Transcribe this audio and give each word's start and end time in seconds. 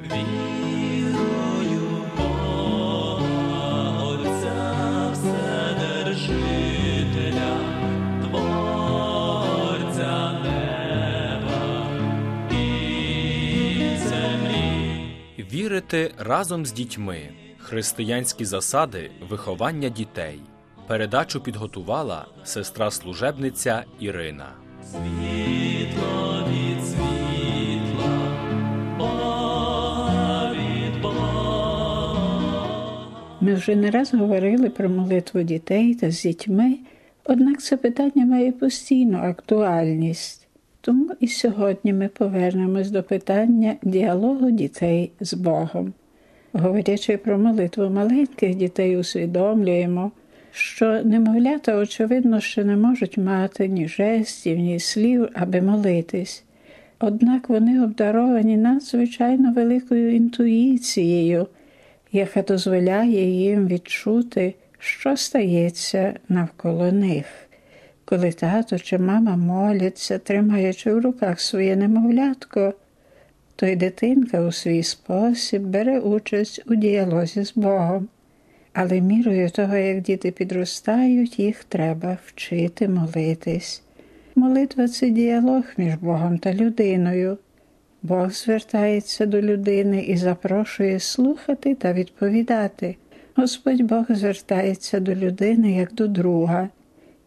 Вірую 0.00 1.88
Бога, 2.16 4.04
Отця 4.04 5.10
Вседержителя, 5.12 7.56
Творця 8.22 10.32
неба 10.42 11.86
і 12.50 12.52
землі. 13.98 15.16
Вірити 15.38 16.14
разом 16.18 16.66
з 16.66 16.72
дітьми. 16.72 17.28
Християнські 17.58 18.44
засади 18.44 19.10
виховання 19.28 19.88
дітей. 19.88 20.40
Передачу 20.86 21.40
підготувала 21.40 22.26
сестра 22.44 22.90
служебниця 22.90 23.84
Ірина. 24.00 24.48
Світло 24.90 26.44
від 26.48 26.84
світла, 26.86 27.21
вже 33.62 33.76
не 33.76 33.90
раз 33.90 34.14
говорили 34.14 34.70
про 34.70 34.88
молитву 34.88 35.42
дітей 35.42 35.94
та 35.94 36.10
з 36.10 36.22
дітьми, 36.22 36.74
однак 37.24 37.62
це 37.62 37.76
питання 37.76 38.26
має 38.26 38.52
постійну 38.52 39.18
актуальність. 39.18 40.48
Тому 40.80 41.10
і 41.20 41.28
сьогодні 41.28 41.92
ми 41.92 42.08
повернемось 42.08 42.90
до 42.90 43.02
питання 43.02 43.74
діалогу 43.82 44.50
дітей 44.50 45.10
з 45.20 45.34
Богом. 45.34 45.92
Говорячи 46.52 47.16
про 47.16 47.38
молитву 47.38 47.90
маленьких 47.90 48.54
дітей, 48.54 48.96
усвідомлюємо, 48.96 50.12
що 50.52 51.02
немовлята, 51.04 51.76
очевидно, 51.76 52.40
ще 52.40 52.64
не 52.64 52.76
можуть 52.76 53.18
мати 53.18 53.68
ні 53.68 53.88
жестів, 53.88 54.58
ні 54.58 54.80
слів, 54.80 55.28
аби 55.34 55.60
молитись. 55.60 56.44
Однак 57.00 57.48
вони 57.48 57.84
обдаровані 57.84 58.56
надзвичайно 58.56 59.52
великою 59.52 60.14
інтуїцією, 60.16 61.46
яка 62.12 62.42
дозволяє 62.42 63.30
їм 63.30 63.66
відчути, 63.66 64.54
що 64.78 65.16
стається 65.16 66.14
навколо 66.28 66.92
них. 66.92 67.26
Коли 68.04 68.32
тато 68.32 68.78
чи 68.78 68.98
мама 68.98 69.36
моляться, 69.36 70.18
тримаючи 70.18 70.92
в 70.92 71.00
руках 71.00 71.40
своє 71.40 71.76
немовлятко, 71.76 72.74
то 73.56 73.66
й 73.66 73.76
дитинка 73.76 74.40
у 74.40 74.52
свій 74.52 74.82
спосіб 74.82 75.62
бере 75.62 76.00
участь 76.00 76.62
у 76.66 76.74
діалозі 76.74 77.44
з 77.44 77.52
Богом. 77.56 78.08
Але 78.72 79.00
мірою 79.00 79.50
того, 79.50 79.76
як 79.76 80.00
діти 80.00 80.30
підростають, 80.30 81.38
їх 81.38 81.64
треба 81.64 82.18
вчити 82.26 82.88
молитись. 82.88 83.82
Молитва 84.34 84.88
це 84.88 85.10
діалог 85.10 85.64
між 85.76 85.94
Богом 85.94 86.38
та 86.38 86.54
людиною. 86.54 87.38
Бог 88.02 88.30
звертається 88.30 89.26
до 89.26 89.42
людини 89.42 90.02
і 90.02 90.16
запрошує 90.16 91.00
слухати 91.00 91.74
та 91.74 91.92
відповідати. 91.92 92.96
Господь 93.34 93.82
Бог 93.82 94.04
звертається 94.08 95.00
до 95.00 95.14
людини 95.14 95.72
як 95.72 95.94
до 95.94 96.06
друга, 96.06 96.68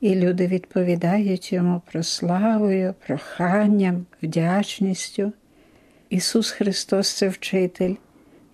і 0.00 0.14
люди 0.14 0.46
відповідають 0.46 1.52
йому 1.52 1.82
прославою, 1.92 2.94
проханням, 3.06 4.06
вдячністю. 4.22 5.32
Ісус 6.10 6.50
Христос 6.50 7.12
це 7.12 7.28
вчитель. 7.28 7.94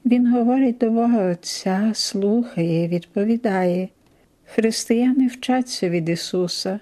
Він 0.05 0.33
говорить 0.33 0.79
до 0.79 0.91
Бога 0.91 1.31
Отця, 1.31 1.91
слухає 1.95 2.85
і 2.85 2.89
відповідає. 2.89 3.89
Християни 4.45 5.27
вчаться 5.27 5.89
від 5.89 6.09
Ісуса. 6.09 6.81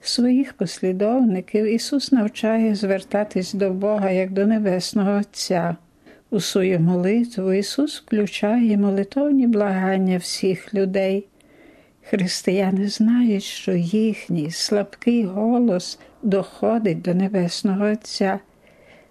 Своїх 0.00 0.52
послідовників 0.52 1.64
Ісус 1.64 2.12
навчає 2.12 2.74
звертатись 2.74 3.54
до 3.54 3.70
Бога 3.70 4.10
як 4.10 4.30
до 4.30 4.46
Небесного 4.46 5.18
Отця. 5.18 5.76
У 6.30 6.40
свою 6.40 6.80
молитву 6.80 7.52
Ісус 7.52 8.00
включає 8.00 8.76
молитовні 8.76 9.46
благання 9.46 10.18
всіх 10.18 10.74
людей. 10.74 11.26
Християни 12.02 12.88
знають, 12.88 13.42
що 13.42 13.72
їхній 13.72 14.50
слабкий 14.50 15.24
голос 15.24 15.98
доходить 16.22 17.02
до 17.02 17.14
Небесного 17.14 17.84
Отця, 17.84 18.38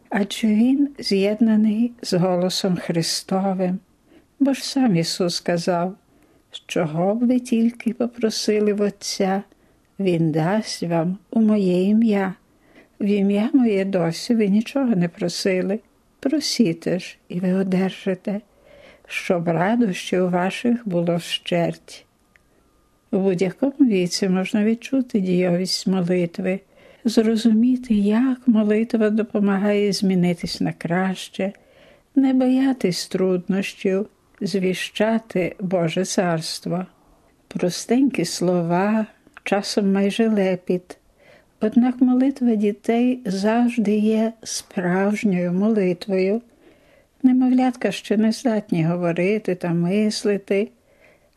адже 0.10 0.48
Він 0.48 0.90
з'єднаний 1.00 1.92
з 2.02 2.14
голосом 2.14 2.76
Христовим. 2.76 3.80
Бо 4.40 4.54
ж 4.54 4.66
сам 4.66 4.96
Ісус 4.96 5.36
сказав, 5.36 5.96
чого 6.66 7.16
б 7.16 7.28
ви 7.28 7.40
тільки 7.40 7.94
попросили 7.94 8.74
в 8.74 8.82
Отця, 8.82 9.44
Він 10.00 10.32
дасть 10.32 10.84
вам 10.84 11.18
у 11.32 11.42
моє 11.42 11.84
ім'я. 11.84 12.34
В 13.00 13.06
ім'я 13.06 13.50
моє 13.54 13.86
досі 13.86 14.36
ви 14.36 14.48
нічого 14.48 14.96
не 14.96 15.10
просили. 15.10 15.80
Просіте 16.20 17.00
ж, 17.00 17.18
і 17.30 17.40
ви 17.40 17.54
одержите, 17.54 18.42
щоб 19.08 19.48
радощі 19.48 20.20
у 20.20 20.30
ваших 20.30 20.88
було 20.88 21.20
щерть. 21.20 22.06
У 23.12 23.20
будь-якому 23.20 23.90
віці 23.90 24.30
можна 24.30 24.64
відчути 24.64 25.20
дійовість 25.20 25.88
молитви, 25.88 26.60
зрозуміти, 27.06 27.94
як 27.94 28.48
молитва 28.48 29.10
допомагає 29.10 29.92
змінитись 29.92 30.62
на 30.62 30.74
краще, 30.74 31.52
не 32.16 32.34
боятись 32.34 33.08
труднощів, 33.08 34.08
звіщати 34.42 35.56
Боже 35.60 36.06
царство. 36.06 36.86
Простенькі 37.48 38.26
слова, 38.26 39.06
часом 39.48 39.94
майже 39.94 40.30
лепіт. 40.30 40.98
Однак 41.62 42.02
молитва 42.02 42.56
дітей 42.56 43.20
завжди 43.26 43.98
є 43.98 44.34
справжньою 44.44 45.54
молитвою. 45.54 46.42
Немовлятка 47.24 47.92
ще 47.92 48.18
не 48.18 48.32
здатні 48.32 48.86
говорити 48.86 49.56
та 49.56 49.70
мислити, 49.70 50.70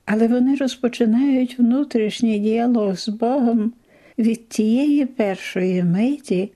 але 0.04 0.28
вони 0.28 0.56
розпочинають 0.56 1.59
внутрішній 1.59 2.38
діалог 2.38 2.97
з 2.97 3.09
Богом 3.09 3.72
від 4.19 4.49
тієї 4.49 5.06
першої 5.06 5.84
миті, 5.84 6.53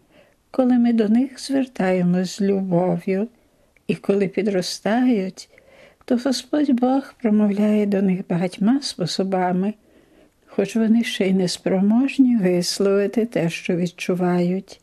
коли 0.50 0.78
ми 0.78 0.92
до 0.92 1.08
них 1.08 1.40
звертаємось 1.40 2.36
з 2.36 2.40
любов'ю, 2.40 3.28
і 3.86 3.94
коли 3.94 4.28
підростають, 4.28 5.48
то 6.04 6.16
Господь 6.24 6.70
Бог 6.70 7.14
промовляє 7.22 7.86
до 7.86 8.02
них 8.02 8.20
багатьма 8.28 8.80
способами, 8.82 9.74
хоч 10.56 10.76
вони 10.76 11.04
ще 11.04 11.28
й 11.28 11.32
не 11.32 11.48
спроможні 11.48 12.36
висловити 12.36 13.26
те, 13.26 13.50
що 13.50 13.76
відчувають. 13.76 14.80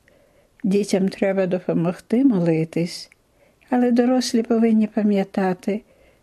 Дітям 0.63 1.09
треба 1.09 1.47
допомогти 1.47 2.25
молитись, 2.25 3.09
але 3.69 3.91
дорослі 3.91 4.43
повинні 4.43 4.87
пам'ятати, 4.87 5.81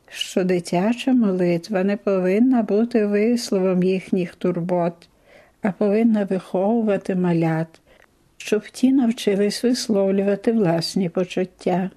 що 0.08 0.44
дитяча 0.44 1.12
молитва 1.12 1.84
не 1.84 1.96
повинна 1.96 2.62
бути 2.62 3.06
висловом 3.06 3.82
їхніх 3.82 4.34
турбот, 4.34 5.08
а 5.62 5.72
повинна 5.72 6.24
виховувати 6.24 7.14
малят, 7.14 7.80
щоб 8.36 8.68
ті 8.68 8.92
навчились 8.92 9.64
висловлювати 9.64 10.52
власні 10.52 11.08
почуття. 11.08 11.90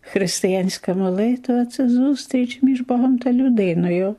Християнська 0.00 0.94
молитва 0.94 1.66
це 1.66 1.88
зустріч 1.88 2.62
між 2.62 2.80
Богом 2.80 3.18
та 3.18 3.32
людиною, 3.32 4.16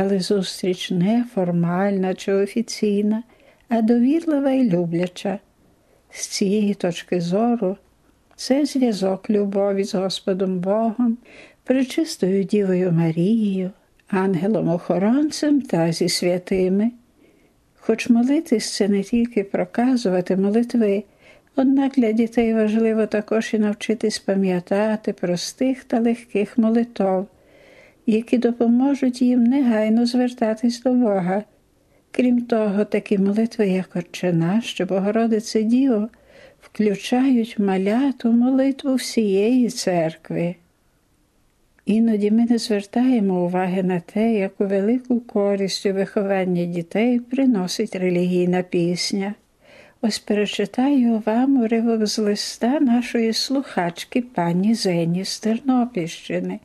але 0.00 0.20
зустріч 0.20 0.90
не 0.90 1.24
формальна 1.34 2.14
чи 2.14 2.32
офіційна, 2.32 3.22
а 3.68 3.82
довірлива 3.82 4.50
і 4.50 4.70
любляча. 4.70 5.38
З 6.10 6.26
цієї 6.26 6.74
точки 6.74 7.20
зору 7.20 7.76
це 8.36 8.64
зв'язок 8.64 9.30
любові 9.30 9.84
з 9.84 9.94
Господом 9.94 10.58
Богом, 10.58 11.18
пречистою 11.64 12.44
Дівою 12.44 12.92
Марією, 12.92 13.70
ангелом-охоронцем 14.10 15.60
та 15.60 15.92
зі 15.92 16.08
святими. 16.08 16.90
Хоч 17.76 18.08
молитись 18.08 18.76
це 18.76 18.88
не 18.88 19.02
тільки 19.02 19.44
проказувати 19.44 20.36
молитви, 20.36 21.04
однак 21.56 21.92
для 21.96 22.12
дітей 22.12 22.54
важливо 22.54 23.06
також 23.06 23.54
і 23.54 23.58
навчитись 23.58 24.18
пам'ятати 24.18 25.12
простих 25.12 25.84
та 25.84 26.00
легких 26.00 26.58
молитов, 26.58 27.26
які 28.12 28.38
допоможуть 28.38 29.22
їм 29.22 29.44
негайно 29.44 30.06
звертатись 30.06 30.82
до 30.82 30.92
Бога. 30.92 31.42
Крім 32.10 32.40
того, 32.40 32.84
такі 32.84 33.18
молитви, 33.18 33.68
як 33.68 33.96
Отче 33.96 34.32
наш 34.32 34.74
чи 34.74 34.84
Богородице 34.84 35.62
Діво, 35.62 36.08
включають 36.60 37.58
маляту 37.58 38.32
молитву 38.32 38.94
всієї 38.94 39.68
церкви. 39.68 40.54
Іноді 41.86 42.30
ми 42.30 42.44
не 42.44 42.58
звертаємо 42.58 43.44
уваги 43.44 43.82
на 43.82 44.00
те, 44.00 44.32
яку 44.34 44.66
велику 44.66 45.20
користь 45.20 45.86
у 45.86 45.92
вихованні 45.92 46.66
дітей 46.66 47.20
приносить 47.20 47.96
релігійна 47.96 48.62
пісня. 48.62 49.34
Ось 50.02 50.18
перечитаю 50.18 51.22
вам 51.26 51.56
уривок 51.62 52.06
з 52.06 52.18
листа 52.18 52.80
нашої 52.80 53.32
слухачки 53.32 54.22
пані 54.22 54.74
Зені 54.74 55.24
з 55.24 55.40
Тернопільщини. 55.40 56.58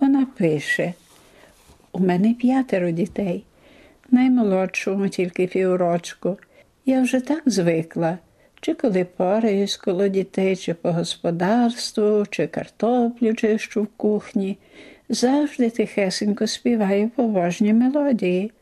Вона 0.00 0.26
пише: 0.38 0.92
У 1.92 1.98
мене 1.98 2.34
п'ятеро 2.34 2.90
дітей, 2.90 3.44
наймолодшому 4.10 5.08
тільки 5.08 5.46
піврочку. 5.46 6.38
Я 6.86 7.02
вже 7.02 7.20
так 7.20 7.42
звикла, 7.46 8.18
чи 8.60 8.74
коли 8.74 9.04
пораюсь 9.04 9.76
коло 9.76 10.08
дітей, 10.08 10.56
чи 10.56 10.74
по 10.74 10.92
господарству, 10.92 12.24
чи 12.30 12.46
картоплю 12.46 13.34
чищу 13.34 13.82
в 13.82 13.86
кухні, 13.86 14.58
завжди 15.08 15.70
тихесенько 15.70 16.46
співаю 16.46 17.08
побожні 17.08 17.72
мелодії. 17.72 18.52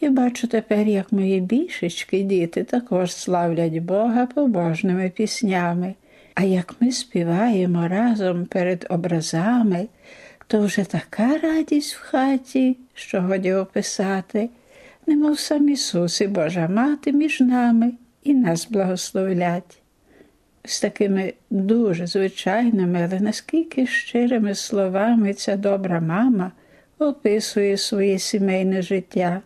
І 0.00 0.08
бачу 0.08 0.46
тепер, 0.48 0.86
як 0.86 1.12
мої 1.12 1.40
більшечки 1.40 2.22
діти 2.22 2.64
також 2.64 3.12
славлять 3.12 3.78
Бога 3.78 4.26
побожними 4.26 5.12
піснями. 5.16 5.94
А 6.34 6.42
як 6.42 6.74
ми 6.80 6.92
співаємо 6.92 7.88
разом 7.88 8.46
перед 8.46 8.86
образами, 8.90 9.86
то 10.46 10.60
вже 10.60 10.84
така 10.84 11.38
радість 11.38 11.94
в 11.94 12.00
хаті, 12.00 12.76
що 12.94 13.20
годі 13.20 13.52
описати, 13.52 14.50
немов 15.06 15.38
сам 15.38 15.68
Ісус 15.68 16.20
і 16.20 16.26
Божа 16.26 16.68
Мати 16.68 17.12
між 17.12 17.40
нами 17.40 17.92
і 18.22 18.34
нас 18.34 18.70
благословлять. 18.70 19.78
З 20.64 20.80
такими 20.80 21.32
дуже 21.50 22.06
звичайними, 22.06 23.08
але 23.10 23.20
наскільки 23.20 23.86
щирими 23.86 24.54
словами 24.54 25.34
ця 25.34 25.56
добра 25.56 26.00
мама 26.00 26.52
описує 26.98 27.76
своє 27.76 28.18
сімейне 28.18 28.82
життя, 28.82 29.40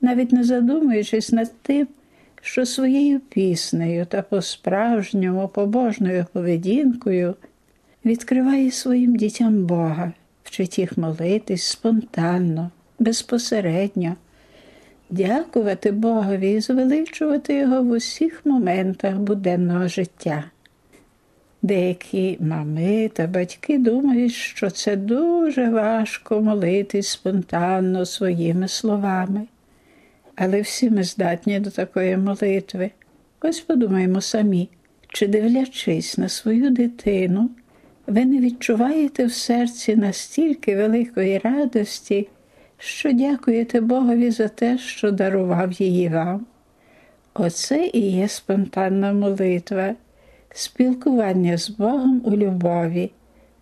навіть 0.00 0.32
не 0.32 0.44
задумуючись 0.44 1.32
над 1.32 1.52
тим, 1.62 1.88
що 2.42 2.66
своєю 2.66 3.20
піснею 3.20 4.06
та 4.06 4.22
по-справжньому 4.22 5.48
побожною 5.48 6.26
поведінкою 6.32 7.34
відкриває 8.04 8.70
своїм 8.70 9.16
дітям 9.16 9.64
Бога, 9.64 10.12
вчить 10.52 10.78
їх 10.78 10.98
молитись 10.98 11.62
спонтанно, 11.62 12.70
безпосередньо, 12.98 14.16
дякувати 15.10 15.92
Богові 15.92 16.52
і 16.52 16.60
звеличувати 16.60 17.54
Його 17.54 17.82
в 17.82 17.90
усіх 17.90 18.46
моментах 18.46 19.14
буденного 19.14 19.88
життя. 19.88 20.44
Деякі 21.62 22.36
мами 22.40 23.10
та 23.14 23.26
батьки 23.26 23.78
думають, 23.78 24.32
що 24.32 24.70
це 24.70 24.96
дуже 24.96 25.70
важко 25.70 26.40
молитись 26.40 27.08
спонтанно 27.08 28.06
своїми 28.06 28.68
словами. 28.68 29.46
Але 30.36 30.60
всі 30.60 30.90
ми 30.90 31.04
здатні 31.04 31.60
до 31.60 31.70
такої 31.70 32.16
молитви. 32.16 32.90
Ось 33.40 33.60
подумаємо 33.60 34.20
самі, 34.20 34.68
чи 35.08 35.26
дивлячись 35.26 36.18
на 36.18 36.28
свою 36.28 36.70
дитину, 36.70 37.50
ви 38.06 38.24
не 38.24 38.38
відчуваєте 38.38 39.26
в 39.26 39.32
серці 39.32 39.96
настільки 39.96 40.76
великої 40.76 41.38
радості, 41.38 42.28
що 42.78 43.12
дякуєте 43.12 43.80
Богові 43.80 44.30
за 44.30 44.48
те, 44.48 44.78
що 44.78 45.10
дарував 45.10 45.72
її 45.72 46.08
вам. 46.08 46.46
Оце 47.34 47.90
і 47.92 48.00
є 48.00 48.28
спонтанна 48.28 49.12
молитва, 49.12 49.94
спілкування 50.54 51.58
з 51.58 51.70
Богом 51.70 52.22
у 52.24 52.30
любові, 52.30 53.10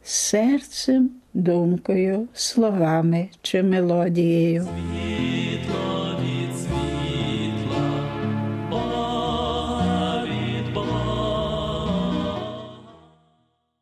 серцем, 0.03 1.11
думкою, 1.35 2.29
словами 2.35 3.29
чи 3.43 3.63
мелодією. 3.63 4.69